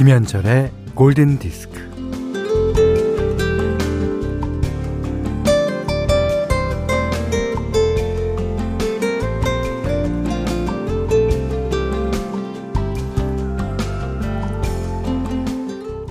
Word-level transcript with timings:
김현철의 0.00 0.72
골든 0.94 1.38
디스크. 1.38 1.78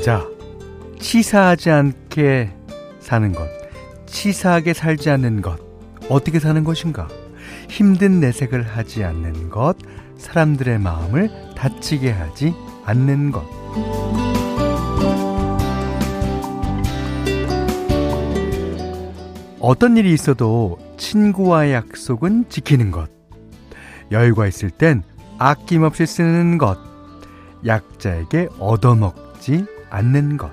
자, 0.04 0.24
치사하지 1.00 1.72
않게 1.72 2.52
사는 3.00 3.32
것, 3.32 3.48
치사하게 4.06 4.76
살지 4.76 5.10
않는 5.10 5.42
것, 5.42 5.60
어떻게 6.10 6.40
사는 6.40 6.64
것인가? 6.64 7.08
힘든 7.68 8.20
내색을 8.20 8.68
하지 8.68 9.04
않는 9.04 9.50
것, 9.50 9.78
사람들의 10.20 10.78
마음을 10.78 11.32
다치게 11.56 12.12
하지 12.12 12.54
않는 12.86 13.32
것. 13.32 13.59
어떤 19.60 19.98
일이 19.98 20.14
있어도 20.14 20.80
친구와의 20.98 21.74
약속은 21.74 22.46
지키는 22.50 22.92
것. 22.92 23.10
여유가 24.12 24.48
있을 24.48 24.72
땐 24.72 25.04
아낌없이 25.38 26.06
쓰는 26.06 26.58
것. 26.58 26.78
약자에게 27.66 28.48
얻어먹지 28.58 29.66
않는 29.90 30.38
것. 30.38 30.50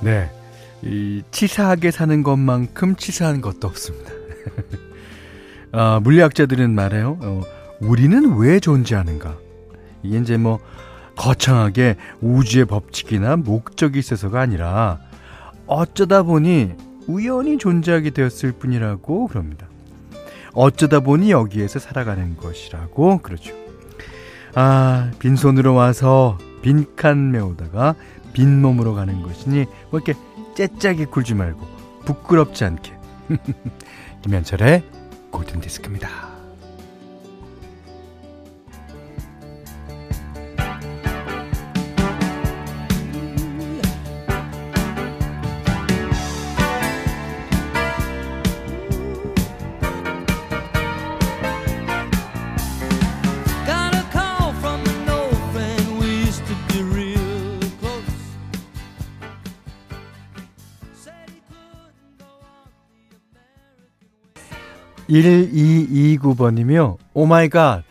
네. 0.00 0.30
이 0.82 1.22
치사하게 1.32 1.90
사는 1.90 2.22
것만큼 2.22 2.94
치사한 2.94 3.40
것도 3.40 3.66
없습니다. 3.66 4.15
아, 5.72 6.00
물리학자들은 6.04 6.74
말해요. 6.74 7.18
어, 7.20 7.42
우리는 7.80 8.36
왜 8.36 8.60
존재하는가? 8.60 9.36
이게 10.02 10.18
이제 10.18 10.36
뭐 10.36 10.60
거창하게 11.16 11.96
우주의 12.20 12.64
법칙이나 12.64 13.36
목적이 13.36 13.98
있어서가 13.98 14.40
아니라 14.40 14.98
어쩌다 15.66 16.22
보니 16.22 16.74
우연히 17.06 17.58
존재하게 17.58 18.10
되었을 18.10 18.52
뿐이라고 18.52 19.28
그럽니다. 19.28 19.66
어쩌다 20.52 21.00
보니 21.00 21.30
여기에서 21.30 21.78
살아가는 21.78 22.36
것이라고 22.36 23.18
그러죠. 23.18 23.54
아, 24.54 25.10
빈손으로 25.18 25.74
와서 25.74 26.38
빈칸 26.62 27.30
메우다가 27.30 27.94
빈몸으로 28.32 28.94
가는 28.94 29.22
것이니 29.22 29.66
뭐 29.90 30.00
이렇게 30.00 30.14
째짝이 30.56 31.06
굴지 31.06 31.34
말고 31.34 31.66
부끄럽지 32.06 32.64
않게 32.64 32.92
김현철의 34.26 34.82
골든디스크입니다. 35.30 36.35
1229번이며 65.08 66.98
오마이갓 67.14 67.84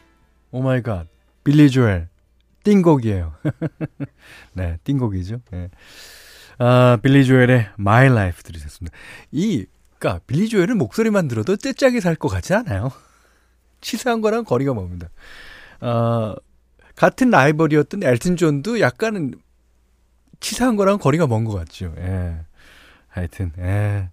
오마이갓 0.51 1.07
빌리 1.43 1.69
조엘 1.69 2.07
띵곡이에요. 2.63 3.33
네, 4.53 4.77
띵곡이죠. 4.83 5.39
네. 5.51 5.69
아, 6.57 6.97
빌리 7.01 7.25
조엘의 7.25 7.69
My 7.77 8.07
Life 8.07 8.41
들으셨습니다. 8.41 8.97
이, 9.31 9.65
그니까, 9.99 10.19
빌리 10.25 10.47
조엘은 10.49 10.77
목소리만 10.77 11.27
들어도 11.27 11.55
째째하게 11.57 12.01
살 12.01 12.15
것 12.15 12.27
같지 12.29 12.53
않아요? 12.55 12.91
치사한 13.81 14.21
거랑 14.21 14.45
거리가 14.45 14.73
멉니다. 14.73 15.09
아, 15.81 16.35
같은 16.95 17.29
라이벌이었던 17.29 18.01
엘튼 18.03 18.35
존도 18.35 18.79
약간은 18.79 19.35
치사한 20.39 20.75
거랑 20.75 20.97
거리가 20.97 21.27
먼 21.27 21.43
것 21.43 21.53
같죠. 21.53 21.93
예. 21.97 22.37
하여튼, 23.09 23.51
예. 23.59 24.09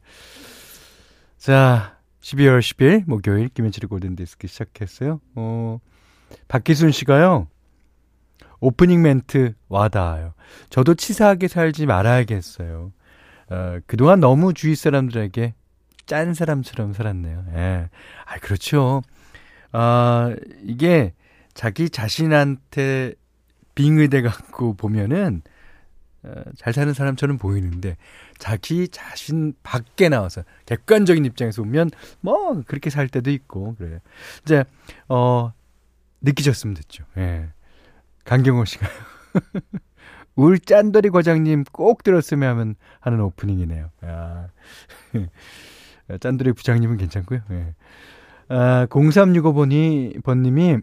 자, 1.38 1.96
12월 2.22 2.60
10일 2.60 3.04
목요일 3.06 3.48
김현철의 3.48 3.88
골든디스크 3.88 4.46
시작했어요. 4.46 5.20
어, 5.34 5.78
박기순 6.48 6.92
씨가요. 6.92 7.48
오프닝 8.60 9.02
멘트 9.02 9.54
와닿아요. 9.68 10.34
저도 10.70 10.94
치사하게 10.94 11.48
살지 11.48 11.86
말아야겠어요. 11.86 12.92
어, 13.50 13.78
그동안 13.86 14.20
너무 14.20 14.54
주위 14.54 14.76
사람들에게 14.76 15.54
짠 16.06 16.32
사람처럼 16.32 16.92
살았네요. 16.92 17.44
예. 17.54 17.90
아, 18.24 18.38
그렇죠. 18.38 19.02
아, 19.72 20.34
이게 20.62 21.14
자기 21.54 21.90
자신한테 21.90 23.14
빙의돼 23.74 24.22
갖고 24.22 24.74
보면은 24.74 25.42
어, 26.22 26.42
잘 26.56 26.72
사는 26.72 26.92
사람처럼 26.94 27.38
보이는데 27.38 27.96
자기 28.42 28.88
자신 28.88 29.54
밖에 29.62 30.08
나와서 30.08 30.42
객관적인 30.66 31.24
입장에서 31.24 31.62
보면 31.62 31.90
뭐 32.20 32.60
그렇게 32.66 32.90
살 32.90 33.06
때도 33.06 33.30
있고 33.30 33.76
그래요. 33.76 34.00
이제 34.42 34.64
어 35.08 35.52
느끼셨으면 36.22 36.74
됐죠. 36.74 37.04
예. 37.18 37.50
강경호 38.24 38.64
씨가 38.64 38.88
울 40.34 40.58
짠돌이 40.58 41.10
과장님 41.10 41.62
꼭 41.70 42.02
들었으면 42.02 42.48
하면 42.48 42.74
하는 42.98 43.20
오프닝이네요. 43.20 43.90
아. 44.00 44.48
짠돌이 46.18 46.52
부장님은 46.54 46.96
괜찮고요. 46.96 47.42
예. 47.52 47.74
아, 48.48 48.86
0365번이 48.90 50.20
번님이 50.24 50.78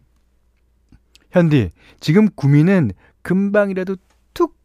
현디 1.31 1.71
지금 1.99 2.29
구미는 2.35 2.91
금방이라도 3.21 3.97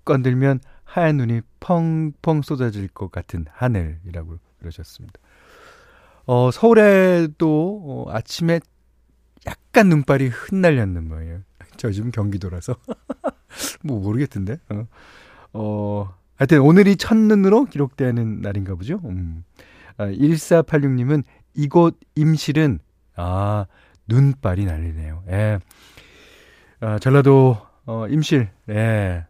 건들면 0.05 0.61
하얀 0.85 1.17
눈이 1.17 1.41
펑펑 1.65 2.43
쏟아질 2.43 2.89
것 2.89 3.11
같은 3.11 3.47
하늘이라고 3.51 4.39
그러셨습니다. 4.59 5.19
어, 6.27 6.51
서울에도 6.51 8.07
어, 8.07 8.11
아침에 8.11 8.61
약간 9.47 9.89
눈발이 9.89 10.29
흩날렸는 10.29 11.09
거예요. 11.09 11.41
저 11.77 11.91
지금 11.91 12.11
경기도라서. 12.11 12.77
뭐 13.83 13.99
모르겠던데. 13.99 14.59
어. 14.71 14.87
어, 15.55 16.15
하여튼 16.37 16.61
오늘이 16.61 16.97
첫눈으로 16.97 17.65
기록되는 17.67 18.43
날인가 18.43 18.75
보죠. 18.75 19.01
음. 19.05 19.45
아, 19.97 20.07
1486님은 20.07 21.23
이곳 21.55 21.99
임실은, 22.15 22.81
아, 23.17 23.67
눈발이 24.09 24.65
날리네요. 24.65 25.23
예. 25.31 25.61
아, 26.81 26.99
전라도, 26.99 27.57
어, 27.87 28.07
임실, 28.09 28.51
예. 28.71 29.27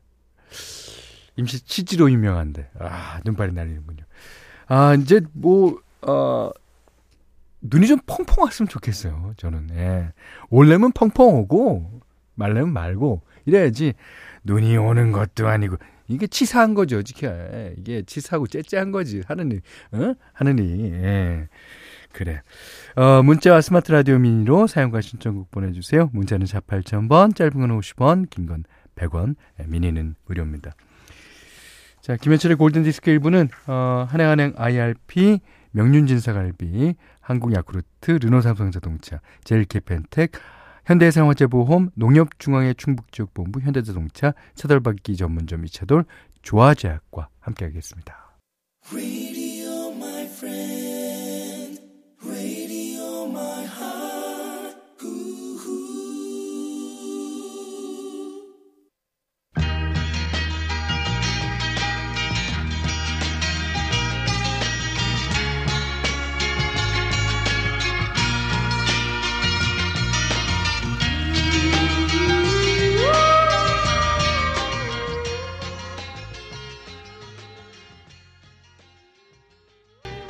임시 1.36 1.64
치즈로 1.64 2.10
유명한데 2.10 2.70
아 2.78 3.20
눈발이 3.24 3.52
날리는군요. 3.52 4.04
아 4.66 4.94
이제 4.94 5.20
뭐 5.32 5.78
어, 6.02 6.50
눈이 7.62 7.86
좀 7.86 7.98
펑펑 8.06 8.44
왔으면 8.44 8.68
좋겠어요. 8.68 9.34
저는 9.36 9.68
예. 9.72 10.12
올래면 10.50 10.92
펑펑 10.92 11.26
오고 11.40 12.00
말래면 12.34 12.72
말고 12.72 13.22
이래야지 13.46 13.94
눈이 14.44 14.76
오는 14.76 15.12
것도 15.12 15.48
아니고 15.48 15.76
이게 16.06 16.26
치사한 16.26 16.74
거죠, 16.74 17.02
지켜. 17.02 17.28
예. 17.28 17.74
이게 17.78 18.02
치사하고 18.02 18.46
째째한 18.46 18.90
거지 18.92 19.22
하느니, 19.26 19.60
어? 19.92 20.14
하느니. 20.34 20.92
예. 20.92 21.48
그래. 22.12 22.42
어, 22.94 23.22
문자와 23.22 23.60
스마트 23.62 23.90
라디오 23.90 24.18
미니로 24.18 24.66
사용과 24.66 25.00
신청곡 25.00 25.50
보내주세요. 25.50 26.10
문자는 26.12 26.46
4 26.46 26.60
8000번, 26.60 27.34
짧은 27.34 27.52
건 27.58 27.80
50원, 27.80 28.28
긴 28.30 28.46
건 28.46 28.64
100원, 28.96 29.34
예, 29.60 29.64
미니는 29.66 30.14
무료입니다. 30.26 30.74
자, 32.04 32.16
김현철의 32.16 32.58
골든디스크 32.58 33.10
1부는, 33.12 33.48
어, 33.66 34.06
한행한행 34.10 34.52
IRP, 34.58 35.40
명륜진사갈비, 35.70 36.96
한국야쿠르트, 37.22 38.18
르노삼성자동차, 38.20 39.22
제일캐펜텍, 39.44 40.32
현대생활재보험, 40.84 41.92
농협중앙회 41.94 42.74
충북지역본부, 42.74 43.60
현대자동차, 43.60 44.34
차돌박기 44.54 45.16
전문점 45.16 45.64
이차돌, 45.64 46.04
조화제약과 46.42 47.30
함께하겠습니다. 47.40 48.36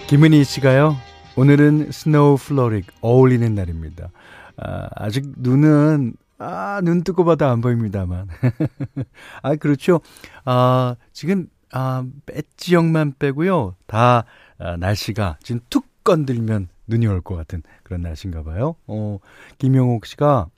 김은희 0.09 0.45
씨가요. 0.45 0.97
오늘은 1.37 1.91
Snow 1.91 2.37
Frolic 2.37 2.87
어울리는 3.01 3.55
날입니다. 3.55 4.11
아, 4.57 4.89
아직 4.95 5.25
눈은 5.37 6.15
아, 6.39 6.81
눈 6.85 7.03
뜨고 7.03 7.25
봐도 7.25 7.47
안 7.47 7.61
보입니다만. 7.61 8.29
아, 9.43 9.57
그렇죠. 9.57 10.01
아, 10.45 10.97
지금 11.13 11.49
아, 11.73 12.05
몇 12.27 12.45
지역만 12.57 13.15
빼고요. 13.19 13.77
다 13.87 14.25
아, 14.59 14.77
날씨가 14.77 15.39
지금 15.43 15.61
툭 15.71 15.87
건들면 16.05 16.69
눈이 16.87 17.07
올 17.07 17.23
것 17.23 17.35
같은 17.35 17.63
그런 17.83 18.03
날씨인가 18.03 18.43
봐요. 18.43 18.77
어, 18.87 19.19
김용옥 19.59 20.05
씨가 20.07 20.49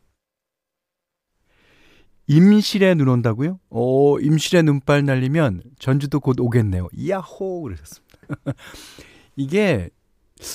임실에 2.26 2.94
눈 2.94 3.06
온다고요? 3.08 3.60
어, 3.70 4.18
임실에 4.18 4.62
눈발 4.62 5.04
날리면 5.04 5.62
전주도 5.78 6.18
곧 6.18 6.40
오겠네요. 6.40 6.88
야호! 7.08 7.62
그러셨습니다. 7.62 8.16
이게 9.36 9.90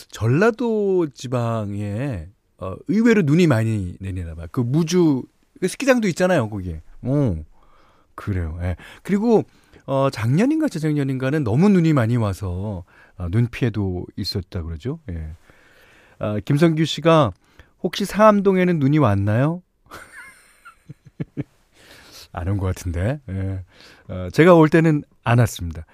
전라도 0.10 1.08
지방에 1.14 2.28
어, 2.58 2.76
의외로 2.88 3.22
눈이 3.24 3.48
많이 3.48 3.96
내리나 4.00 4.36
봐요. 4.36 4.48
그 4.52 4.62
무주 4.62 5.24
그 5.60 5.68
스키장도 5.68 6.08
있잖아요, 6.10 6.50
거기에. 6.50 6.82
어. 7.04 7.44
그래요. 8.16 8.60
예. 8.62 8.76
그리고 9.04 9.44
어 9.88 10.10
작년인가 10.12 10.68
재작년인가는 10.68 11.44
너무 11.44 11.70
눈이 11.70 11.94
많이 11.94 12.18
와서 12.18 12.84
어, 13.18 13.28
눈 13.32 13.48
피해도 13.48 14.06
있었다 14.16 14.62
그러죠. 14.62 15.00
예. 15.10 15.32
아, 16.20 16.40
김성규 16.46 16.86
씨가 16.86 17.32
혹시 17.82 18.06
상암동에는 18.06 18.78
눈이 18.78 19.00
왔나요? 19.00 19.64
안 22.34 22.48
온 22.48 22.58
것 22.58 22.68
같은데. 22.68 23.20
예. 23.30 23.64
어, 24.08 24.30
제가 24.32 24.54
올 24.56 24.70
때는 24.70 25.04
안 25.24 25.40
왔습니다. 25.40 25.86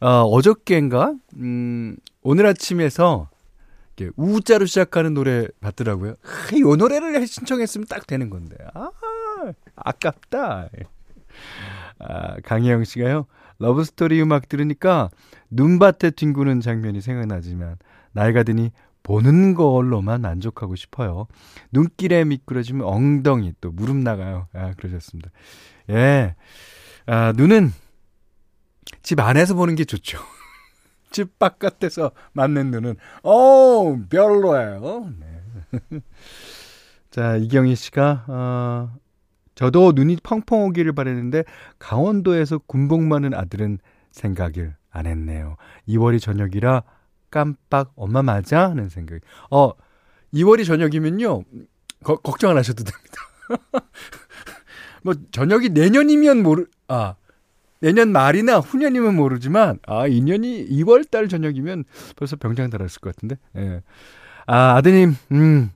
어, 0.00 0.08
어저께인가? 0.24 1.14
음, 1.36 1.96
오늘 2.22 2.46
아침에서 2.46 3.28
우자로 4.16 4.66
시작하는 4.66 5.14
노래 5.14 5.46
봤더라고요. 5.60 6.12
아, 6.22 6.54
이 6.54 6.60
노래를 6.60 7.26
신청했으면 7.26 7.86
딱 7.88 8.06
되는 8.06 8.28
건데. 8.28 8.56
아, 8.74 8.90
아깝다. 9.74 10.68
아, 11.98 12.36
강혜영 12.42 12.84
씨가요. 12.84 13.26
러브스토리 13.58 14.20
음악 14.20 14.50
들으니까 14.50 15.08
눈밭에 15.50 16.10
뒹구는 16.10 16.60
장면이 16.60 17.00
생각나지만 17.00 17.76
나이가 18.12 18.42
드니 18.42 18.70
보는 19.02 19.54
걸로만 19.54 20.20
만족하고 20.20 20.76
싶어요. 20.76 21.26
눈길에 21.72 22.24
미끄러지면 22.24 22.86
엉덩이 22.86 23.54
또 23.60 23.70
무릎 23.70 23.96
나가요. 23.96 24.48
아, 24.52 24.72
그러셨습니다. 24.76 25.30
예. 25.90 26.34
아, 27.06 27.32
눈은 27.36 27.72
집 29.06 29.20
안에서 29.20 29.54
보는 29.54 29.76
게 29.76 29.84
좋죠. 29.84 30.18
집 31.12 31.38
바깥에서 31.38 32.10
맞는 32.32 32.72
눈은, 32.72 32.96
어 33.22 33.96
별로예요. 34.10 35.12
네. 35.20 36.00
자, 37.12 37.36
이경희 37.36 37.76
씨가, 37.76 38.24
어, 38.26 38.96
저도 39.54 39.92
눈이 39.92 40.16
펑펑 40.24 40.64
오기를 40.64 40.92
바랬는데, 40.92 41.44
강원도에서 41.78 42.58
군복 42.66 43.04
많은 43.04 43.32
아들은 43.32 43.78
생각을 44.10 44.74
안 44.90 45.06
했네요. 45.06 45.56
2월이 45.86 46.20
저녁이라 46.20 46.82
깜빡 47.30 47.92
엄마 47.94 48.22
맞아? 48.22 48.68
하는 48.68 48.88
생각. 48.88 49.20
어, 49.52 49.70
2월이 50.34 50.66
저녁이면요, 50.66 51.44
거, 52.02 52.16
걱정 52.16 52.50
안 52.50 52.56
하셔도 52.56 52.82
됩니다. 52.82 53.20
뭐, 55.04 55.14
저녁이 55.30 55.68
내년이면 55.68 56.42
모르, 56.42 56.66
아, 56.88 57.14
내년 57.80 58.10
말이나 58.12 58.58
후년이면 58.58 59.16
모르지만 59.16 59.78
아 59.86 60.06
2년이 60.08 60.70
2월 60.70 61.10
달 61.10 61.28
저녁이면 61.28 61.84
벌써 62.16 62.36
병장 62.36 62.70
달았을 62.70 63.00
것 63.00 63.14
같은데. 63.14 63.36
예. 63.56 63.82
아 64.46 64.74
아드님 64.76 65.14
음 65.32 65.70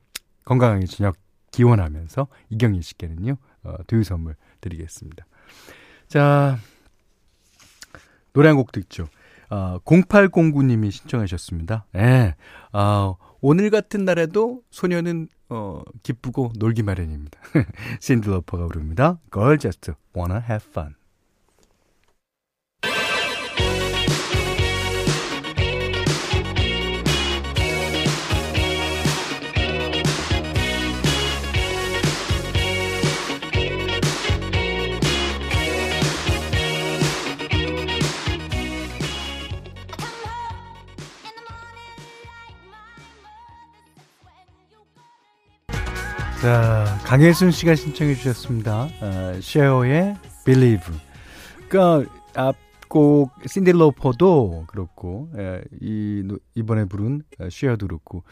건강하게 0.45 0.87
저녁 0.87 1.17
기원하면서 1.51 2.29
이경희 2.51 2.83
씨께는요 2.83 3.37
어, 3.65 3.75
두유 3.87 4.05
선물 4.05 4.37
드리겠습니다. 4.61 5.27
자 6.09 6.59
노래 8.33 8.49
한 8.49 8.57
곡 8.57 8.73
듣죠. 8.73 9.09
어, 9.51 9.79
0809님이 9.85 10.91
신청하셨습니다. 10.93 11.87
예. 11.97 12.37
어, 12.73 13.17
오늘 13.41 13.71
같은 13.71 14.05
날에도 14.05 14.63
소녀는 14.71 15.29
어, 15.49 15.83
기쁘고 16.05 16.53
놀기 16.57 16.85
마련입니다. 16.85 17.41
신드러퍼가 18.01 18.67
부릅니다. 18.69 19.19
Girl 19.33 19.59
just 19.59 19.91
wanna 20.17 20.41
have 20.49 20.65
fun. 20.71 20.95
자, 46.43 46.99
강혜순 47.05 47.51
씨가 47.51 47.75
신청해 47.75 48.15
주셨습니다. 48.15 48.85
어, 49.01 49.41
쉐어의 49.43 50.17
Believe. 50.47 50.97
그러니까 51.69 52.11
앞곡 52.35 53.33
신디 53.47 53.73
로퍼도 53.73 54.65
그렇고 54.67 55.29
예, 55.37 55.63
이 55.81 56.27
이번에 56.55 56.87
부른 56.87 57.23
쉐어도 57.51 57.87
그렇고 57.87 58.25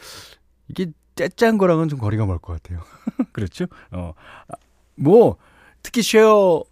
이게 0.69 0.87
째짠 1.17 1.59
거랑은 1.59 1.89
좀 1.89 1.99
거리가 1.99 2.25
멀 2.27 2.39
것 2.39 2.55
같아요. 2.63 2.81
그렇죠? 3.33 3.67
어. 3.93 4.15
뭐 4.97 5.37
특히 5.83 6.03
쉐어 6.03 6.65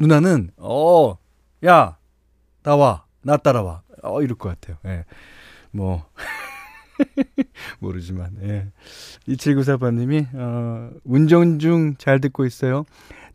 누나는 0.00 0.50
어, 0.56 1.16
야, 1.64 1.98
나와. 2.62 3.04
나 3.22 3.36
따라와. 3.36 3.82
어, 4.02 4.22
이럴 4.22 4.36
것 4.36 4.48
같아요. 4.48 4.76
예. 4.86 5.04
뭐 5.70 6.04
모르지만, 7.80 8.36
예. 8.42 8.66
2794번님이, 9.28 10.26
어, 10.34 10.90
운전 11.04 11.58
중 11.58 11.94
잘 11.98 12.20
듣고 12.20 12.44
있어요. 12.44 12.84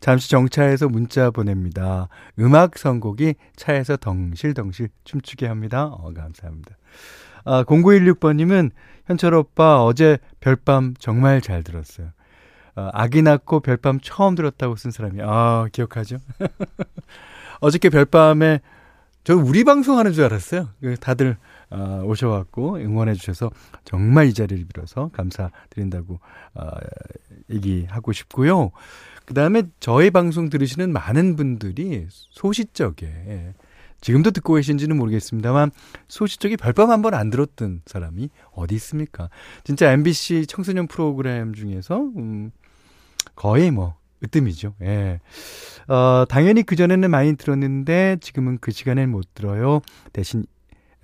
잠시 0.00 0.30
정차해서 0.30 0.88
문자 0.88 1.30
보냅니다. 1.30 2.08
음악 2.38 2.76
선곡이 2.76 3.34
차에서 3.56 3.96
덩실덩실 3.96 4.88
춤추게 5.04 5.46
합니다. 5.46 5.84
어, 5.86 6.12
감사합니다. 6.12 6.76
아, 7.44 7.64
0916번님은 7.64 8.70
현철 9.06 9.34
오빠 9.34 9.82
어제 9.84 10.18
별밤 10.40 10.94
정말 10.98 11.40
잘 11.40 11.62
들었어요. 11.62 12.08
어, 12.74 12.88
아기 12.92 13.22
낳고 13.22 13.60
별밤 13.60 14.00
처음 14.00 14.34
들었다고 14.34 14.76
쓴 14.76 14.90
사람이, 14.90 15.20
아, 15.22 15.66
기억하죠? 15.72 16.18
어저께 17.60 17.90
별밤에, 17.90 18.60
저는 19.24 19.44
우리 19.44 19.62
방송하는 19.62 20.12
줄 20.12 20.24
알았어요. 20.24 20.68
그 20.80 20.96
다들 20.96 21.36
어, 21.72 22.02
오셔갖고 22.04 22.76
응원해 22.76 23.14
주셔서 23.14 23.50
정말 23.84 24.26
이 24.26 24.34
자리를 24.34 24.66
빌어서 24.72 25.10
감사드린다고 25.12 26.20
어, 26.54 26.68
얘기하고 27.50 28.12
싶고요. 28.12 28.70
그 29.24 29.34
다음에 29.34 29.62
저희 29.80 30.10
방송 30.10 30.50
들으시는 30.50 30.92
많은 30.92 31.36
분들이 31.36 32.06
소시적에 32.10 33.54
지금도 34.00 34.32
듣고 34.32 34.54
계신지는 34.54 34.96
모르겠습니다만 34.96 35.70
소시적에 36.08 36.56
별밤 36.56 36.90
한 36.90 37.02
번 37.02 37.14
안 37.14 37.30
들었던 37.30 37.82
사람이 37.86 38.30
어디 38.52 38.74
있습니까? 38.74 39.30
진짜 39.64 39.92
MBC 39.92 40.46
청소년 40.48 40.88
프로그램 40.88 41.54
중에서 41.54 42.00
음, 42.16 42.50
거의 43.36 43.70
뭐 43.70 43.94
으뜸이죠. 44.24 44.74
예. 44.82 45.20
어, 45.88 46.24
당연히 46.28 46.62
그전에는 46.64 47.10
많이 47.10 47.36
들었는데 47.36 48.18
지금은 48.20 48.58
그 48.60 48.70
시간엔 48.72 49.08
못 49.10 49.34
들어요. 49.34 49.80
대신 50.12 50.44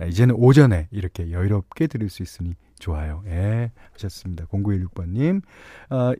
이제는 0.06 0.34
오전에 0.36 0.88
이렇게 0.90 1.30
여유롭게 1.32 1.86
들을 1.88 2.08
수 2.08 2.22
있으니 2.22 2.54
좋아요. 2.78 3.22
예. 3.26 3.72
하셨습니다. 3.94 4.46
0916번님. 4.46 5.42
어, 5.90 6.12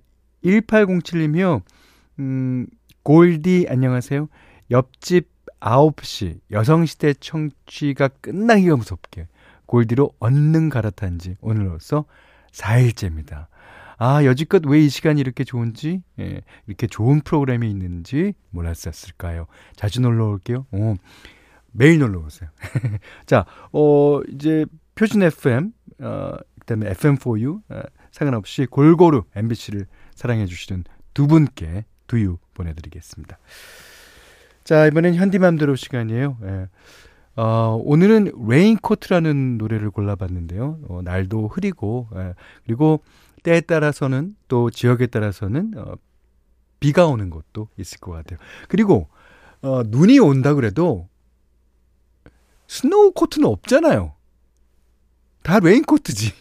1807님이요. 0.45 1.63
음, 2.19 2.67
골디 3.03 3.67
안녕하세요. 3.69 4.29
옆집 4.71 5.29
9시 5.61 6.41
여성시대 6.51 7.15
청취가 7.15 8.09
끝나기가 8.21 8.77
무섭게 8.77 9.27
골디로 9.67 10.13
얼른 10.21 10.69
갈아탄 10.69 11.19
지 11.19 11.37
오늘로써 11.41 12.05
4일째입니다. 12.53 13.47
아, 13.99 14.25
여지껏 14.25 14.63
왜 14.67 14.85
이 14.85 14.89
시간이 14.89 15.21
이렇게 15.21 15.43
좋은지, 15.43 16.03
예, 16.21 16.43
이렇게 16.69 16.87
좋은 16.87 17.21
프로그램이 17.21 17.69
있는지 17.69 18.33
몰랐었을까요? 18.51 19.47
자주 19.75 20.01
놀러 20.01 20.27
올게요. 20.29 20.67
어, 20.71 20.95
매일 21.73 21.99
놀러 21.99 22.21
오세요. 22.21 22.51
자, 23.27 23.47
어, 23.73 24.21
이제 24.33 24.67
표준 24.95 25.23
FM, 25.23 25.73
어, 26.01 26.37
그 26.61 26.67
다음에 26.67 26.91
FM4U, 26.93 27.63
어, 27.69 27.81
상관없이 28.11 28.67
골고루 28.67 29.25
MBC를 29.35 29.87
사랑해 30.15 30.47
주시는 30.47 30.85
두 31.15 31.27
분께 31.27 31.85
두유 32.07 32.39
보내드리겠습니다. 32.55 33.39
자, 34.65 34.87
이번엔 34.87 35.15
현디맘대로 35.15 35.77
시간이에요. 35.77 36.39
예. 36.43 36.69
어, 37.37 37.81
오늘은 37.85 38.33
레인코트라는 38.49 39.59
노래를 39.59 39.91
골라봤는데요. 39.91 40.81
어, 40.89 41.01
날도 41.05 41.49
흐리고, 41.49 42.09
예, 42.17 42.35
그리고 42.65 43.01
때에 43.45 43.61
따라서는 43.61 44.35
또 44.49 44.71
지역에 44.71 45.07
따라서는 45.07 45.75
어, 45.77 45.95
비가 46.81 47.07
오는 47.07 47.31
곳도 47.31 47.69
있을 47.77 47.99
것 47.99 48.13
같아요. 48.13 48.39
그리고 48.69 49.09
어, 49.63 49.83
눈이 49.87 50.19
온다 50.19 50.55
그래도 50.55 51.09
snow 52.69 53.13
coat는 53.13 53.49
없잖아요. 53.49 54.15
다 55.43 55.59
레인 55.59 55.83
코트지. 55.83 56.33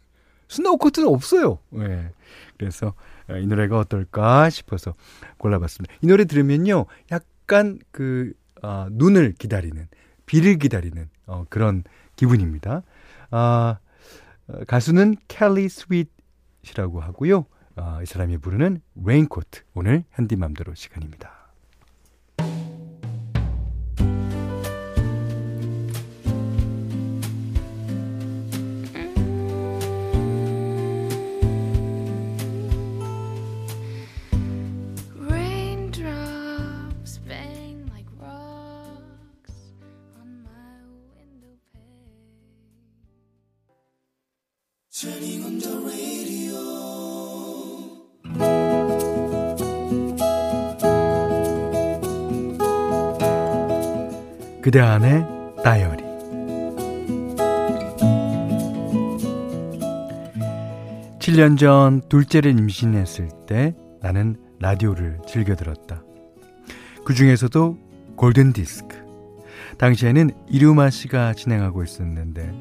snow 0.48 0.78
coat는 0.78 1.06
없어요. 1.08 1.58
예. 1.76 2.10
그래서 2.58 2.94
어, 3.28 3.36
이 3.36 3.46
노래가 3.46 3.78
어떨까 3.78 4.50
싶어서 4.50 4.94
골라봤습니다. 5.38 5.94
이 6.00 6.06
노래 6.06 6.24
들으면요, 6.24 6.86
약간 7.12 7.78
그 7.92 8.32
어, 8.62 8.86
눈을 8.90 9.34
기다리는, 9.38 9.86
비를 10.26 10.58
기다리는 10.58 11.08
어, 11.26 11.44
그런 11.50 11.84
기분입니다. 12.16 12.82
아, 13.30 13.78
어, 14.48 14.64
가수는 14.66 15.16
캘리 15.28 15.68
스윗이라고 15.68 17.00
하고요. 17.00 17.46
어, 17.76 17.98
이 18.02 18.06
사람이 18.06 18.38
부르는 18.38 18.80
레인코트 19.04 19.62
오늘 19.74 20.04
현디맘대로 20.12 20.74
시간입니다. 20.74 21.43
그대 54.74 54.82
안의 54.82 55.24
다이어리 55.62 56.02
(7년) 61.20 61.56
전 61.56 62.02
둘째를 62.08 62.58
임신했을 62.58 63.28
때 63.46 63.76
나는 64.02 64.34
라디오를 64.58 65.20
즐겨 65.28 65.54
들었다. 65.54 66.02
그 67.04 67.14
중에서도 67.14 67.78
골든 68.16 68.52
디스크. 68.52 68.96
당시에는 69.78 70.32
이루마 70.48 70.90
씨가 70.90 71.34
진행하고 71.34 71.84
있었는데 71.84 72.52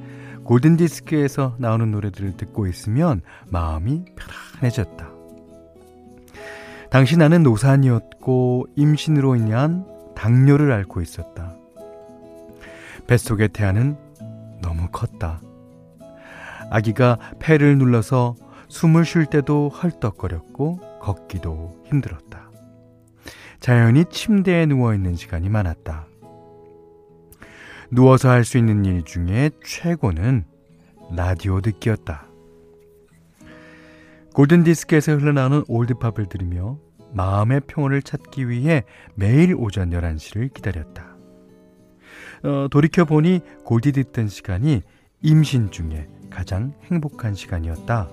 골든 0.43 0.77
디스크에서 0.77 1.55
나오는 1.57 1.89
노래들을 1.89 2.37
듣고 2.37 2.67
있으면 2.67 3.21
마음이 3.49 4.05
편안해졌다. 4.59 5.09
당시 6.91 7.17
나는 7.17 7.41
노산이었고 7.41 8.67
임신으로 8.75 9.35
인한 9.35 9.87
당뇨를 10.13 10.71
앓고 10.71 11.01
있었다 11.01 11.62
뱃속의 13.07 13.49
태아는 13.49 13.97
너무 14.61 14.87
컸다. 14.91 15.41
아기가 16.69 17.17
폐를 17.39 17.77
눌러서 17.77 18.35
숨을 18.69 19.05
쉴 19.05 19.25
때도 19.25 19.69
헐떡거렸고 19.69 20.99
걷기도 20.99 21.83
힘들었다. 21.85 22.49
자연히 23.59 24.05
침대에 24.05 24.65
누워 24.65 24.93
있는 24.93 25.15
시간이 25.15 25.49
많았다. 25.49 26.07
누워서 27.91 28.29
할 28.29 28.43
수 28.43 28.57
있는 28.57 28.85
일 28.85 29.03
중에 29.03 29.51
최고는 29.63 30.45
라디오 31.15 31.61
듣기였다. 31.61 32.25
골든디스크에서 34.33 35.15
흘러나오는 35.15 35.63
올드팝을 35.67 36.25
들으며 36.27 36.79
마음의 37.13 37.61
평온을 37.67 38.01
찾기 38.01 38.49
위해 38.49 38.83
매일 39.13 39.53
오전 39.55 39.91
11시를 39.91 40.51
기다렸다. 40.51 41.12
어, 42.43 42.67
돌이켜 42.69 43.05
보니 43.05 43.41
골디 43.63 43.91
듣던 43.93 44.27
시간이 44.27 44.81
임신 45.21 45.71
중에 45.71 46.07
가장 46.29 46.73
행복한 46.91 47.35
시간이었다. 47.35 48.09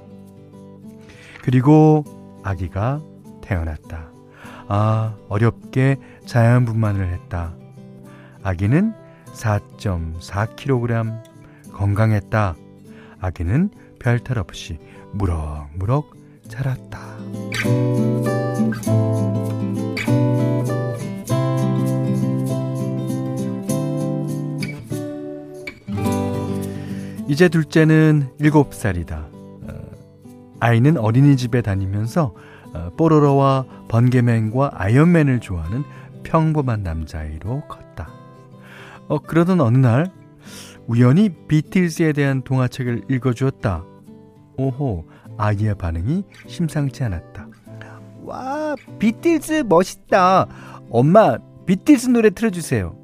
그리고 1.42 2.04
아기가 2.42 3.00
태어났다. 3.42 4.10
아, 4.68 5.16
어렵게 5.28 5.96
자연분만을 6.26 7.08
했다. 7.08 7.54
아기는 8.42 8.94
4.4kg 9.32 11.22
건강했다. 11.72 12.54
아기는 13.20 13.70
별탈 13.98 14.38
없이 14.38 14.78
무럭무럭 15.12 16.16
자랐다. 16.48 17.00
이제 27.30 27.48
둘째는 27.48 28.30
7살이다. 28.40 29.12
어, 29.12 29.68
아이는 30.58 30.96
어린이집에 30.96 31.62
다니면서 31.62 32.34
어, 32.74 32.90
뽀로로와 32.96 33.66
번개맨과 33.86 34.72
아이언맨을 34.74 35.38
좋아하는 35.38 35.84
평범한 36.24 36.82
남자아이로 36.82 37.68
컸다. 37.68 38.10
어, 39.06 39.20
그러던 39.20 39.60
어느 39.60 39.78
날 39.78 40.10
우연히 40.88 41.28
비틀즈에 41.46 42.14
대한 42.14 42.42
동화책을 42.42 43.02
읽어주었다. 43.08 43.84
오호, 44.56 45.06
아이의 45.38 45.76
반응이 45.78 46.24
심상치 46.48 47.04
않았다. 47.04 47.46
와, 48.24 48.74
비틀즈 48.98 49.66
멋있다. 49.68 50.48
엄마, 50.90 51.38
비틀즈 51.64 52.08
노래 52.08 52.30
틀어주세요. 52.30 52.99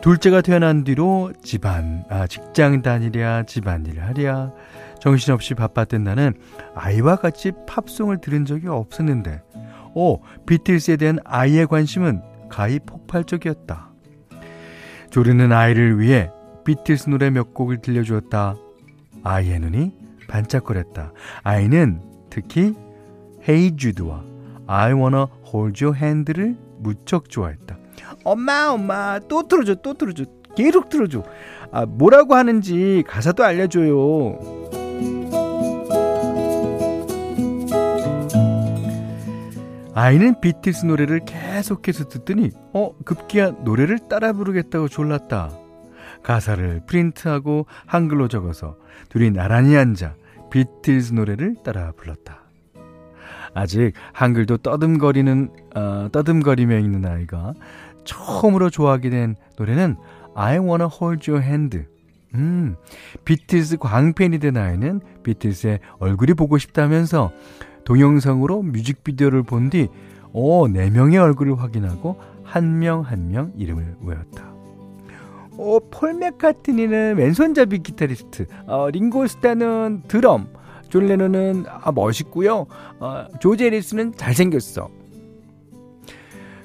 둘째가 0.00 0.40
태어난 0.40 0.82
뒤로 0.82 1.30
집안, 1.42 2.04
아, 2.08 2.26
직장 2.26 2.80
다니랴, 2.80 3.42
집안일 3.44 4.00
하랴, 4.00 4.52
정신없이 4.98 5.54
바빴던 5.54 6.04
나는 6.04 6.32
아이와 6.74 7.16
같이 7.16 7.52
팝송을 7.66 8.22
들은 8.22 8.46
적이 8.46 8.68
없었는데, 8.68 9.42
오, 9.94 10.20
비틀스에 10.46 10.96
대한 10.96 11.18
아이의 11.24 11.66
관심은 11.66 12.22
가히 12.48 12.78
폭발적이었다. 12.78 13.90
조르는 15.10 15.52
아이를 15.52 15.98
위해 15.98 16.30
비틀스 16.64 17.10
노래 17.10 17.30
몇 17.30 17.52
곡을 17.52 17.82
들려주었다. 17.82 18.56
아이의 19.22 19.60
눈이 19.60 19.92
반짝거렸다. 20.28 21.12
아이는 21.42 22.00
특히 22.30 22.74
Jude와 23.76 24.22
I 24.66 24.92
Wanna 24.94 25.26
Hold 25.52 25.84
Your 25.84 25.98
Hand를 25.98 26.56
무척 26.78 27.28
좋아했다. 27.28 27.69
엄마 28.24 28.68
엄마 28.68 29.18
또 29.28 29.46
틀어줘 29.46 29.76
또 29.76 29.94
틀어줘 29.94 30.24
계속 30.56 30.88
틀어줘. 30.88 31.22
아 31.72 31.86
뭐라고 31.86 32.34
하는지 32.34 33.04
가사도 33.06 33.44
알려줘요. 33.44 34.38
아이는 39.94 40.40
비틀스 40.40 40.86
노래를 40.86 41.20
계속해서 41.26 42.08
듣더니 42.08 42.50
어 42.72 42.92
급기야 43.04 43.50
노래를 43.64 43.98
따라 44.08 44.32
부르겠다고 44.32 44.88
졸랐다. 44.88 45.50
가사를 46.22 46.82
프린트하고 46.86 47.66
한글로 47.86 48.28
적어서 48.28 48.76
둘이 49.08 49.30
나란히 49.30 49.76
앉아 49.76 50.14
비틀스 50.50 51.14
노래를 51.14 51.56
따라 51.64 51.92
불렀다. 51.96 52.40
아직 53.52 53.92
한글도 54.12 54.58
떠듬거리는 54.58 55.50
어, 55.74 56.08
떠듬거리며 56.12 56.78
있는 56.78 57.04
아이가 57.04 57.54
처음으로 58.04 58.70
좋아하게 58.70 59.10
된 59.10 59.36
노래는 59.56 59.96
I 60.34 60.58
Wanna 60.58 60.88
Hold 61.00 61.30
Your 61.30 61.44
Hand. 61.46 61.84
음, 62.34 62.76
비틀스 63.24 63.78
광팬이 63.78 64.38
된 64.38 64.56
아이는 64.56 65.00
비틀스의 65.24 65.80
얼굴이 65.98 66.34
보고 66.34 66.58
싶다면서 66.58 67.32
동영상으로 67.84 68.62
뮤직비디오를 68.62 69.42
본 69.42 69.68
뒤, 69.70 69.88
어, 70.32 70.66
네 70.68 70.90
명의 70.90 71.18
얼굴을 71.18 71.58
확인하고 71.58 72.20
한명 72.44 73.00
한명 73.00 73.02
한 73.02 73.30
명 73.30 73.52
이름을 73.56 73.96
외웠다. 74.02 74.50
어, 75.58 75.78
폴 75.90 76.14
맥카트니는 76.14 77.16
왼손잡이 77.16 77.80
기타리스트, 77.80 78.46
어, 78.66 78.88
링고 78.90 79.26
스타는 79.26 80.02
드럼, 80.08 80.48
존 80.88 81.06
레논은 81.06 81.64
아, 81.68 81.92
멋있고요. 81.92 82.66
어, 83.00 83.26
조지 83.40 83.59
해리슨은 83.59 84.14
잘생겼어. 84.16 84.88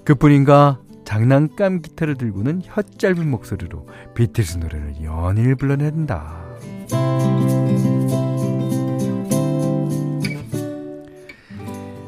그뿐인가 0.03 0.79
장난감 1.05 1.81
기타를 1.81 2.15
들고는 2.15 2.63
혀 2.65 2.81
짧은 2.81 3.29
목소리로 3.29 3.87
비틀스 4.15 4.57
노래를 4.57 4.95
연일 5.03 5.55
불러댄다. 5.55 6.43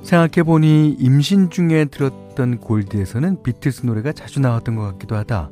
생각해보니 0.04 0.96
임신 1.00 1.50
중에 1.50 1.86
들었던 1.86 2.60
골디에서는 2.60 3.44
비틀스 3.44 3.86
노래가 3.86 4.14
자주 4.14 4.40
나왔던 4.40 4.76
것 4.76 4.84
같기도 4.94 5.16
하다. 5.16 5.52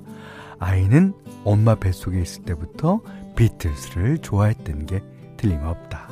아이는 0.60 1.14
엄마 1.44 1.76
뱃속에 1.76 2.22
있을 2.22 2.44
때부터 2.44 3.02
비틀스를 3.36 4.20
좋아했던 4.20 4.86
게 4.86 5.04
틀림없다. 5.38 6.10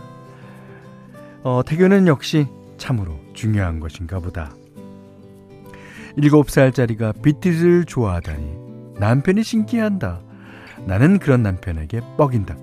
어, 1.44 1.62
태교는 1.66 2.08
역시 2.08 2.48
참으로 2.78 3.18
중요한 3.34 3.80
것인가 3.80 4.20
보다. 4.20 4.54
7살짜리가 6.18 7.22
비틀스를 7.22 7.86
좋아하다니 7.86 8.64
남편이 9.00 9.44
신기해한다. 9.44 10.22
나는 10.86 11.20
그런 11.20 11.44
남편에게 11.44 12.02
뻐긴다. 12.18 12.56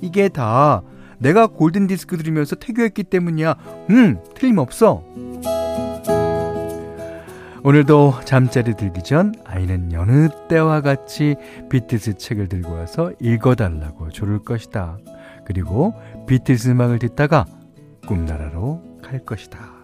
이게 0.00 0.28
다 0.28 0.82
내가 1.18 1.46
골든 1.46 1.86
디스크 1.86 2.16
들으면서 2.16 2.56
태교했기 2.56 3.04
때문이야. 3.04 3.56
음, 3.90 4.18
틀림없어. 4.34 5.04
오늘도 7.64 8.20
잠자리 8.24 8.76
들기 8.76 9.02
전 9.02 9.34
아이는 9.44 9.92
여느 9.92 10.28
때와 10.48 10.82
같이 10.82 11.34
비틀스 11.68 12.16
책을 12.16 12.48
들고 12.48 12.72
와서 12.72 13.10
읽어달라고 13.20 14.10
조를 14.10 14.44
것이다. 14.44 14.98
그리고 15.44 15.92
비틀스 16.28 16.68
음악을 16.68 17.00
듣다가 17.00 17.44
꿈나라로 18.06 19.00
갈 19.02 19.24
것이다. 19.24 19.75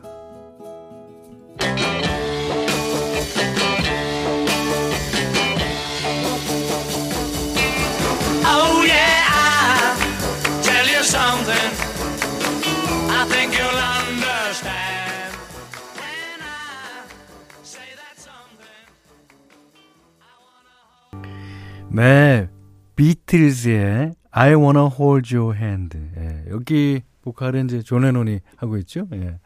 네, 21.95 22.49
비틀즈의 22.97 24.15
I 24.31 24.55
Wanna 24.55 24.89
Hold 24.99 25.37
Your 25.37 25.55
Hand. 25.55 25.99
예, 26.17 26.45
여기 26.49 27.03
보컬은 27.21 27.67
이제 27.67 27.83
존 27.83 28.01
레논이 28.01 28.41
하고 28.57 28.79
있죠. 28.79 29.07
예. 29.13 29.39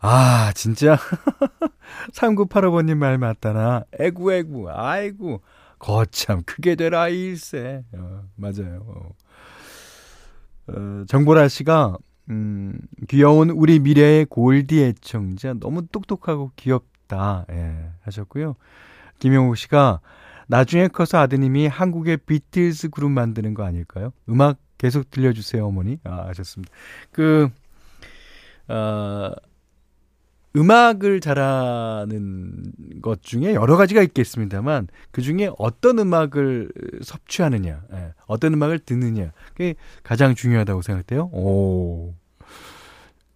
아, 0.00 0.50
진짜. 0.56 0.98
3985번님 2.12 2.96
말마따나. 2.96 3.84
에구, 4.00 4.32
에구, 4.32 4.68
아이고. 4.68 5.42
거참, 5.78 6.42
크게 6.44 6.74
될 6.74 7.08
아일세. 7.08 7.84
어, 7.92 8.22
맞아요. 8.34 8.84
어. 8.86 9.08
어, 10.66 11.04
정보라 11.06 11.46
씨가, 11.46 11.96
음, 12.30 12.80
귀여운 13.08 13.50
우리 13.50 13.78
미래의 13.78 14.24
골디 14.26 14.82
애청자. 14.82 15.54
너무 15.54 15.86
똑똑하고 15.86 16.50
귀엽다. 16.56 17.46
예, 17.52 17.90
하셨고요. 18.02 18.56
김영욱 19.20 19.56
씨가, 19.56 20.00
나중에 20.48 20.88
커서 20.88 21.18
아드님이 21.18 21.66
한국의 21.66 22.18
비틀스 22.18 22.90
그룹 22.90 23.10
만드는 23.10 23.54
거 23.54 23.64
아닐까요? 23.64 24.12
음악 24.28 24.58
계속 24.78 25.10
들려주세요, 25.10 25.66
어머니. 25.66 25.98
아, 26.04 26.26
하셨습니다. 26.28 26.72
그, 27.10 27.48
어, 28.68 29.30
음악을 30.56 31.20
잘하는 31.20 32.72
것 33.02 33.22
중에 33.22 33.54
여러 33.54 33.76
가지가 33.76 34.02
있겠습니다만, 34.02 34.88
그 35.10 35.20
중에 35.20 35.50
어떤 35.58 35.98
음악을 35.98 36.70
섭취하느냐, 37.02 37.82
예, 37.92 38.14
어떤 38.26 38.54
음악을 38.54 38.78
듣느냐, 38.80 39.32
그게 39.52 39.74
가장 40.02 40.34
중요하다고 40.34 40.82
생각돼요. 40.82 41.24
오. 41.32 42.14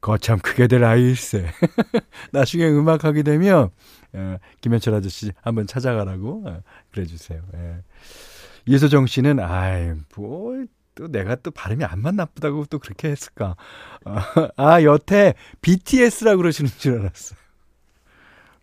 거참 0.00 0.38
크게 0.38 0.68
될 0.68 0.84
아이일세. 0.84 1.46
나중에 2.30 2.68
음악 2.68 3.04
하게 3.04 3.24
되면, 3.24 3.70
예, 4.14 4.38
김현철 4.60 4.94
아저씨 4.94 5.32
한번 5.42 5.66
찾아가라고, 5.66 6.44
예, 6.48 6.62
그래 6.90 7.06
주세요. 7.06 7.42
예. 7.54 7.82
이소정 8.66 9.06
씨는, 9.06 9.40
아이, 9.40 9.92
뭐, 10.14 10.64
또 10.94 11.08
내가 11.08 11.36
또 11.36 11.50
발음이 11.50 11.84
안만 11.84 12.16
나쁘다고 12.16 12.66
또 12.66 12.78
그렇게 12.78 13.08
했을까. 13.08 13.56
아, 14.56 14.82
여태 14.82 15.34
BTS라고 15.62 16.38
그러시는 16.38 16.70
줄 16.78 16.98
알았어요. 16.98 17.38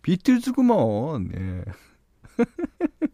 비틀즈구먼, 0.02 1.30
예. 1.36 1.64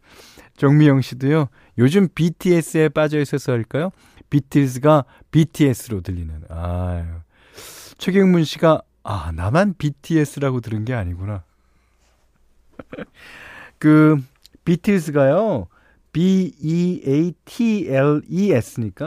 정미영 0.56 1.00
씨도요, 1.00 1.48
요즘 1.78 2.08
BTS에 2.14 2.88
빠져 2.90 3.20
있어서할까요? 3.20 3.90
비틀즈가 4.28 5.04
BTS로 5.30 6.00
들리는, 6.00 6.42
아유. 6.48 7.04
최경문 7.98 8.44
씨가, 8.44 8.82
아, 9.04 9.32
나만 9.32 9.74
BTS라고 9.78 10.60
들은 10.60 10.84
게 10.84 10.94
아니구나. 10.94 11.44
그, 13.78 14.16
비틀즈가요, 14.64 15.68
B-E-A-T-L-E-S니까, 16.12 17.34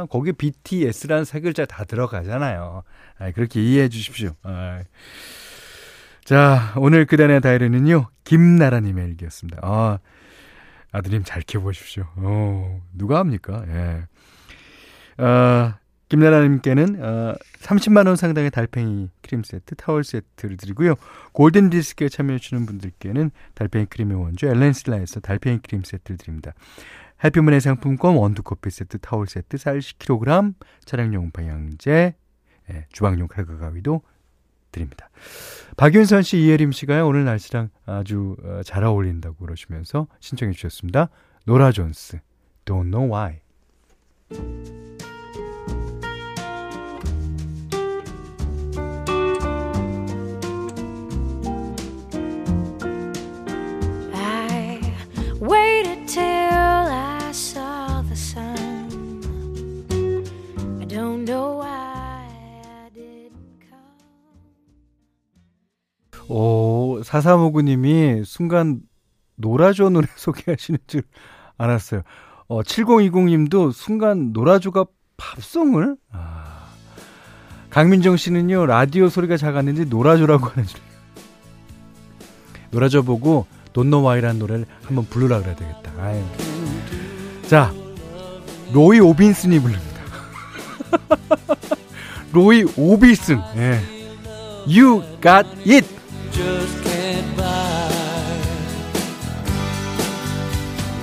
거기에 0.07 0.33
BTS라는 0.33 1.25
세 1.25 1.39
글자 1.39 1.65
다 1.65 1.83
들어가잖아요. 1.83 2.83
아, 3.19 3.31
그렇게 3.31 3.61
이해해 3.63 3.89
주십시오. 3.89 4.31
아. 4.43 4.81
자, 6.23 6.73
오늘 6.77 7.05
그단의 7.05 7.41
다이어리는요, 7.41 8.09
김나라 8.23 8.79
님의 8.79 9.09
일기였습니다. 9.09 9.59
아, 9.61 9.99
아드님 10.91 11.23
잘 11.23 11.41
키워 11.43 11.63
보십시오. 11.63 12.05
어, 12.15 12.81
누가 12.93 13.19
합니까? 13.19 13.63
예. 13.67 14.07
아, 15.17 15.77
김나라님께는 16.09 17.03
어, 17.03 17.35
30만 17.61 18.07
원 18.07 18.15
상당의 18.15 18.51
달팽이 18.51 19.09
크림 19.21 19.43
세트, 19.43 19.75
타월 19.75 20.03
세트를 20.03 20.57
드리고요. 20.57 20.95
골든 21.31 21.69
디스크에 21.69 22.09
참여해 22.09 22.39
주시는 22.39 22.65
분들께는 22.65 23.31
달팽이 23.55 23.85
크림의 23.85 24.17
원조 24.17 24.47
엘렌슬라에서 24.47 25.19
달팽이 25.19 25.59
크림 25.59 25.83
세트를 25.83 26.17
드립니다. 26.17 26.53
해피머니 27.23 27.61
상품권 27.61 28.15
원두 28.15 28.43
커피 28.43 28.69
세트, 28.69 28.99
타월 28.99 29.27
세트, 29.27 29.57
쌀 29.57 29.79
10kg, 29.79 30.53
차량용 30.85 31.31
방향제, 31.31 32.15
예, 32.71 32.85
주방용 32.91 33.27
칼과 33.27 33.57
가위도 33.57 34.01
드립니다. 34.71 35.09
박윤선 35.77 36.23
씨, 36.23 36.39
이혜림 36.39 36.71
씨가요 36.71 37.07
오늘 37.07 37.25
날씨랑 37.25 37.69
아주 37.85 38.35
어, 38.43 38.61
잘 38.63 38.83
어울린다고 38.83 39.37
그러시면서 39.37 40.07
신청해 40.19 40.53
주셨습니다. 40.53 41.09
노라 41.45 41.71
존스, 41.71 42.19
Don't 42.65 42.91
Know 42.91 43.11
Why. 43.11 43.39
오, 66.27 66.99
4359님이 67.01 68.23
순간 68.25 68.81
노라조 69.35 69.89
노래 69.89 70.07
소개하시는 70.15 70.79
줄 70.87 71.03
알았어요. 71.57 72.01
어, 72.47 72.61
7020님도 72.61 73.71
순간 73.71 74.31
노라조가 74.33 74.85
팝송을? 75.17 75.95
아. 76.11 76.65
강민정 77.69 78.15
씨는요, 78.17 78.65
라디오 78.65 79.09
소리가 79.09 79.37
작았는지 79.37 79.85
노라조라고 79.85 80.47
하는 80.47 80.65
줄. 80.65 80.79
노라조 82.71 83.03
보고 83.03 83.45
돈노와이라는 83.73 84.39
노래를 84.39 84.65
한번 84.83 85.05
부르라 85.05 85.39
그래야 85.39 85.55
되겠다. 85.55 85.91
아유. 85.99 86.23
자, 87.47 87.73
로이 88.73 88.99
오비슨이 88.99 89.59
부릅니다. 89.59 90.01
로이 92.33 92.65
오비슨. 92.77 93.39
예. 93.57 93.79
You 94.67 95.03
got 95.21 95.47
it! 95.67 95.94
Just 96.35 96.83
can't 96.83 97.37
buy 97.37 97.89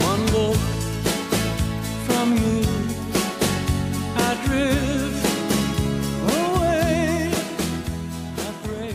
one 0.04 0.22
look 0.30 0.60
from 2.06 2.36
you. 2.36 2.60
I 4.14 4.36
drift 4.44 5.24
away. 6.36 7.32
I 8.36 8.50
pray 8.62 8.94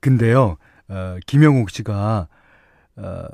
근데요. 0.00 0.58
어, 0.88 1.16
김영옥 1.26 1.70
씨가 1.70 2.28
어, 2.96 3.24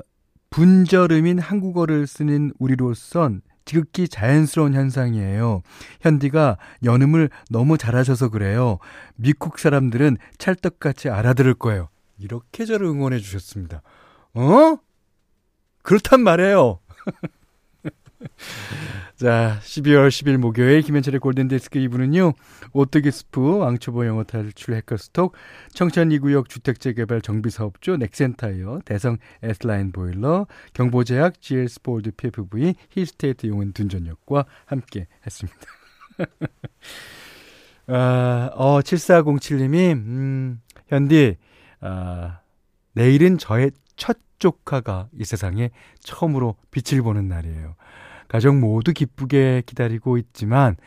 분절음인 0.51 1.39
한국어를 1.39 2.07
쓰는 2.07 2.53
우리로선 2.59 3.41
지극히 3.65 4.07
자연스러운 4.07 4.73
현상이에요. 4.73 5.61
현디가 6.01 6.57
연음을 6.83 7.29
너무 7.49 7.77
잘하셔서 7.77 8.29
그래요. 8.29 8.79
미국 9.15 9.59
사람들은 9.59 10.17
찰떡같이 10.37 11.09
알아들을 11.09 11.53
거예요. 11.55 11.89
이렇게 12.17 12.65
저를 12.65 12.87
응원해 12.87 13.19
주셨습니다. 13.19 13.81
어? 14.33 14.77
그렇단 15.83 16.21
말이에요. 16.21 16.79
자, 19.15 19.59
12월 19.61 20.09
10일 20.09 20.37
목요일 20.37 20.81
김현철의 20.81 21.19
골든디스크 21.19 21.79
2부는요. 21.79 22.33
오토기스프, 22.73 23.57
왕초보 23.57 24.05
영어 24.05 24.23
탈출 24.23 24.75
해커스톡, 24.75 25.33
청천 25.73 26.09
2구역 26.09 26.49
주택재개발 26.49 27.21
정비사업조 27.21 27.97
넥센타이어, 27.97 28.81
대성 28.85 29.17
S라인 29.43 29.91
보일러, 29.91 30.47
경보제약, 30.73 31.41
GL스포드 31.41 32.11
PFV, 32.11 32.75
힐스테이트 32.89 33.47
용은 33.47 33.73
둔전역과 33.73 34.45
함께 34.65 35.07
했습니다. 35.25 35.59
아, 37.87 38.49
어, 38.53 38.79
7407님이, 38.81 39.93
음, 39.93 40.61
현디, 40.87 41.37
아, 41.81 42.39
내일은 42.93 43.37
저의 43.37 43.71
첫 43.95 44.17
조카가 44.41 45.09
이 45.19 45.23
세상에 45.23 45.69
처음으로 45.99 46.55
빛을 46.71 47.01
보는 47.03 47.27
날이에요. 47.27 47.75
가족 48.31 48.57
모두 48.57 48.93
기쁘게 48.93 49.63
기다리고 49.65 50.17
있지만 50.17 50.77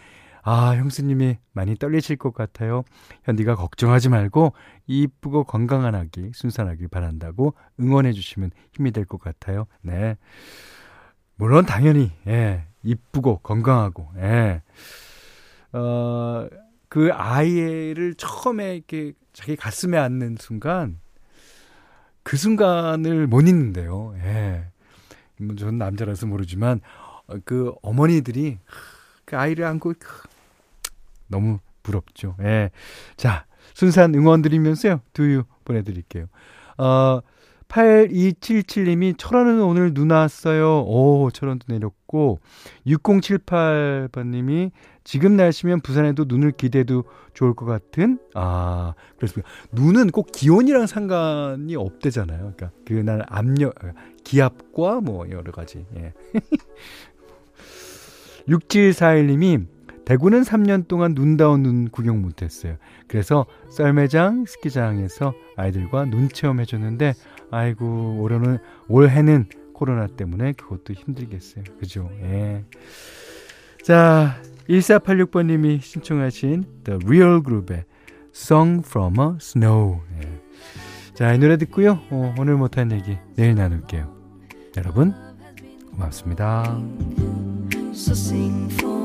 아, 0.43 0.71
형수님이 0.77 1.37
많이 1.53 1.77
떨리실 1.77 2.17
것 2.17 2.33
같아요. 2.33 2.85
현디가 3.25 3.55
걱정하지 3.55 4.09
말고 4.09 4.55
이쁘고 4.87 5.45
건강한 5.45 5.95
아기, 5.95 6.31
순산하길 6.33 6.89
바란다고 6.89 7.55
응원해 7.79 8.13
주시면 8.13 8.51
힘이 8.73 8.93
될 8.93 9.05
것 9.05 9.21
같아요. 9.21 9.67
네. 9.83 10.17
물론 11.37 11.67
당연히 11.67 12.13
예, 12.27 12.65
이쁘고 12.83 13.41
건강하고 13.41 14.09
예. 14.17 14.63
어, 15.75 16.49
그 16.89 17.11
아이를 17.13 18.15
처음에 18.15 18.77
이렇게 18.77 19.13
자기 19.35 19.55
가슴에 19.55 19.99
안는 19.99 20.37
순간 20.41 20.99
그 22.23 22.39
순간을 22.39 23.27
못 23.27 23.43
잊는데요. 23.43 24.15
예. 24.25 24.65
뭐 25.41 25.55
저는 25.57 25.77
남자라서 25.77 26.27
모르지만 26.27 26.81
어, 26.81 27.14
그 27.45 27.73
어머니들이 27.83 28.59
그 29.25 29.37
아이를 29.37 29.65
안고 29.65 29.95
너무 31.29 31.59
부럽죠. 31.83 32.37
예. 32.41 32.71
자, 33.17 33.47
순산 33.75 34.15
응원 34.15 34.43
드리면서요. 34.43 35.01
두유 35.13 35.45
보내드릴게요. 35.65 36.27
어, 36.79 37.21
8277님이 37.69 39.15
철원은 39.17 39.63
오늘 39.63 39.95
눈 39.95 40.11
왔어요. 40.11 40.83
오, 40.83 41.31
철원도 41.33 41.67
내렸고, 41.69 42.39
6078번님이 42.87 44.71
지금 45.03 45.37
날씨면 45.37 45.81
부산에도 45.81 46.25
눈을 46.27 46.53
기대도 46.53 47.05
좋을 47.33 47.55
것 47.55 47.67
같은, 47.67 48.19
아, 48.35 48.95
그렇습니다. 49.17 49.49
눈은 49.73 50.11
꼭 50.11 50.31
기온이랑 50.31 50.87
상관이 50.87 51.75
없대잖아요. 51.75 52.53
그러니까 52.57 52.71
그날 52.87 53.25
압력, 53.29 53.75
기압과 54.23 55.01
뭐 55.01 55.29
여러 55.31 55.51
가지, 55.51 55.85
예. 55.97 56.13
6741님이 58.49 59.67
대구는 60.05 60.43
3년 60.43 60.87
동안 60.87 61.15
눈다운 61.15 61.63
눈 61.63 61.89
구경 61.89 62.21
못했어요. 62.21 62.77
그래서 63.09 63.47
썰매장, 63.71 64.45
스키장에서 64.47 65.33
아이들과 65.57 66.05
눈 66.05 66.29
체험해줬는데, 66.29 67.15
아이고, 67.51 68.19
올해는, 68.21 68.59
올해는 68.89 69.47
코로나 69.73 70.07
때문에 70.07 70.53
그것도 70.53 70.93
힘들겠어요. 70.93 71.65
그죠? 71.81 72.11
예. 72.23 72.65
자, 73.83 74.41
1486번님이 74.69 75.81
신청하신 75.81 76.65
The 76.85 77.01
Real 77.05 77.43
Group의 77.43 77.85
Song 78.35 78.83
from 78.87 79.19
a 79.21 79.37
Snow. 79.41 80.01
예. 80.23 80.41
자, 81.15 81.33
이 81.33 81.39
노래 81.39 81.57
듣고요. 81.57 82.01
어, 82.11 82.35
오늘 82.39 82.57
못한 82.57 82.93
얘기 82.93 83.17
내일 83.37 83.55
나눌게요. 83.55 84.13
여러분, 84.77 85.15
고맙습니다. 85.93 86.79
So 87.95 88.13
sing 88.13 88.69
for. 88.71 89.04